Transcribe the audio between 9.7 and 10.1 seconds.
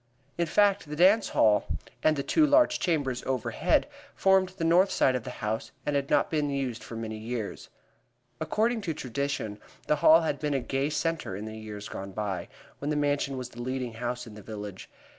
the